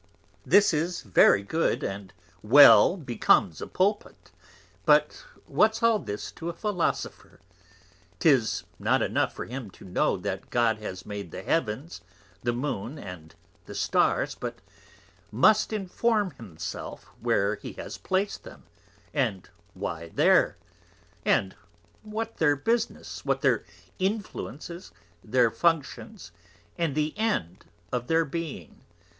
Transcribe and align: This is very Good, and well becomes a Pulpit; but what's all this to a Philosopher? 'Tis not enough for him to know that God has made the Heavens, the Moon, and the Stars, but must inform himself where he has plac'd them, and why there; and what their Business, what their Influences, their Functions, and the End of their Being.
This 0.47 0.73
is 0.73 1.03
very 1.03 1.43
Good, 1.43 1.83
and 1.83 2.11
well 2.41 2.97
becomes 2.97 3.61
a 3.61 3.67
Pulpit; 3.67 4.31
but 4.83 5.23
what's 5.45 5.83
all 5.83 5.99
this 5.99 6.31
to 6.31 6.49
a 6.49 6.53
Philosopher? 6.53 7.39
'Tis 8.17 8.63
not 8.79 9.03
enough 9.03 9.31
for 9.31 9.45
him 9.45 9.69
to 9.69 9.85
know 9.85 10.17
that 10.17 10.49
God 10.49 10.79
has 10.79 11.05
made 11.05 11.29
the 11.29 11.43
Heavens, 11.43 12.01
the 12.41 12.51
Moon, 12.51 12.97
and 12.97 13.35
the 13.67 13.75
Stars, 13.75 14.33
but 14.33 14.57
must 15.31 15.71
inform 15.71 16.31
himself 16.31 17.03
where 17.19 17.57
he 17.57 17.73
has 17.73 17.99
plac'd 17.99 18.43
them, 18.43 18.63
and 19.13 19.51
why 19.75 20.09
there; 20.15 20.57
and 21.25 21.55
what 22.01 22.37
their 22.37 22.55
Business, 22.55 23.23
what 23.23 23.41
their 23.41 23.65
Influences, 23.99 24.91
their 25.23 25.51
Functions, 25.51 26.31
and 26.75 26.95
the 26.95 27.15
End 27.19 27.65
of 27.91 28.07
their 28.07 28.25
Being. 28.25 28.81